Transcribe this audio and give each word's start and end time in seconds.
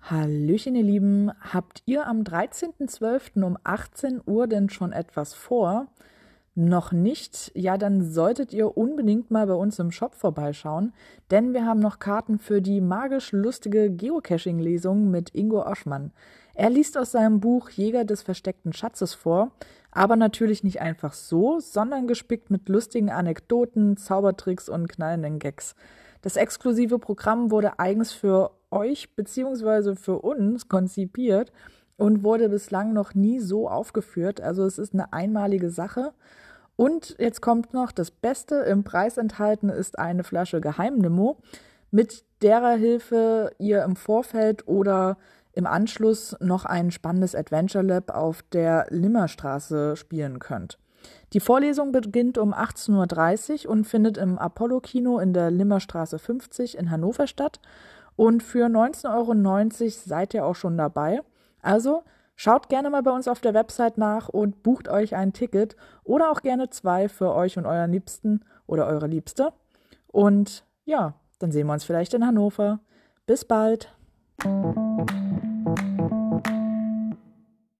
Hallöchen, 0.00 0.74
ihr 0.76 0.82
Lieben. 0.82 1.32
Habt 1.40 1.82
ihr 1.86 2.06
am 2.06 2.22
13.12. 2.22 3.42
um 3.42 3.58
18 3.64 4.20
Uhr 4.24 4.46
denn 4.46 4.70
schon 4.70 4.92
etwas 4.92 5.34
vor? 5.34 5.88
Noch 6.54 6.92
nicht? 6.92 7.52
Ja, 7.54 7.76
dann 7.76 8.02
solltet 8.02 8.52
ihr 8.52 8.76
unbedingt 8.76 9.30
mal 9.30 9.46
bei 9.46 9.54
uns 9.54 9.78
im 9.78 9.90
Shop 9.90 10.14
vorbeischauen, 10.14 10.94
denn 11.30 11.52
wir 11.54 11.66
haben 11.66 11.80
noch 11.80 11.98
Karten 11.98 12.38
für 12.38 12.62
die 12.62 12.80
magisch 12.80 13.32
lustige 13.32 13.90
Geocaching-Lesung 13.90 15.10
mit 15.10 15.34
Ingo 15.34 15.66
Oschmann. 15.66 16.12
Er 16.54 16.70
liest 16.70 16.96
aus 16.96 17.12
seinem 17.12 17.40
Buch 17.40 17.68
Jäger 17.70 18.04
des 18.04 18.22
versteckten 18.22 18.72
Schatzes 18.72 19.12
vor, 19.12 19.50
aber 19.90 20.16
natürlich 20.16 20.64
nicht 20.64 20.80
einfach 20.80 21.12
so, 21.12 21.60
sondern 21.60 22.06
gespickt 22.06 22.50
mit 22.50 22.68
lustigen 22.68 23.10
Anekdoten, 23.10 23.96
Zaubertricks 23.96 24.68
und 24.68 24.88
knallenden 24.88 25.38
Gags. 25.38 25.74
Das 26.22 26.36
exklusive 26.36 26.98
Programm 26.98 27.50
wurde 27.50 27.78
eigens 27.78 28.12
für 28.12 28.52
euch 28.70 29.14
bzw. 29.14 29.94
für 29.94 30.20
uns 30.20 30.68
konzipiert 30.68 31.52
und 31.96 32.22
wurde 32.22 32.48
bislang 32.48 32.92
noch 32.92 33.14
nie 33.14 33.40
so 33.40 33.68
aufgeführt. 33.68 34.40
Also 34.40 34.64
es 34.64 34.78
ist 34.78 34.94
eine 34.94 35.12
einmalige 35.12 35.70
Sache. 35.70 36.12
Und 36.76 37.16
jetzt 37.18 37.40
kommt 37.40 37.72
noch 37.72 37.90
das 37.90 38.10
Beste, 38.10 38.56
im 38.56 38.84
Preis 38.84 39.16
enthalten 39.16 39.70
ist 39.70 39.98
eine 39.98 40.24
Flasche 40.24 40.60
Geheimnimo, 40.60 41.38
mit 41.90 42.24
derer 42.42 42.74
Hilfe 42.74 43.50
ihr 43.58 43.82
im 43.82 43.96
Vorfeld 43.96 44.68
oder 44.68 45.16
im 45.54 45.66
Anschluss 45.66 46.36
noch 46.40 46.66
ein 46.66 46.90
spannendes 46.90 47.34
Adventure 47.34 47.82
Lab 47.82 48.10
auf 48.10 48.42
der 48.52 48.86
Limmerstraße 48.90 49.96
spielen 49.96 50.38
könnt. 50.38 50.78
Die 51.32 51.40
Vorlesung 51.40 51.92
beginnt 51.92 52.38
um 52.38 52.54
18.30 52.54 53.66
Uhr 53.66 53.72
und 53.72 53.84
findet 53.84 54.16
im 54.16 54.38
Apollo-Kino 54.38 55.18
in 55.18 55.32
der 55.32 55.50
Limmerstraße 55.50 56.18
50 56.18 56.78
in 56.78 56.90
Hannover 56.90 57.26
statt. 57.26 57.60
Und 58.14 58.42
für 58.42 58.66
19,90 58.66 59.82
Euro 59.82 59.90
seid 59.90 60.34
ihr 60.34 60.46
auch 60.46 60.54
schon 60.54 60.78
dabei. 60.78 61.20
Also 61.60 62.02
schaut 62.34 62.68
gerne 62.68 62.90
mal 62.90 63.02
bei 63.02 63.10
uns 63.10 63.28
auf 63.28 63.40
der 63.40 63.54
Website 63.54 63.98
nach 63.98 64.28
und 64.28 64.62
bucht 64.62 64.88
euch 64.88 65.14
ein 65.14 65.32
Ticket 65.32 65.76
oder 66.04 66.30
auch 66.30 66.42
gerne 66.42 66.70
zwei 66.70 67.08
für 67.08 67.34
euch 67.34 67.58
und 67.58 67.66
euren 67.66 67.92
Liebsten 67.92 68.40
oder 68.66 68.86
eure 68.86 69.06
Liebste. 69.06 69.52
Und 70.06 70.64
ja, 70.84 71.14
dann 71.38 71.52
sehen 71.52 71.66
wir 71.66 71.74
uns 71.74 71.84
vielleicht 71.84 72.14
in 72.14 72.26
Hannover. 72.26 72.80
Bis 73.26 73.44
bald. 73.44 73.92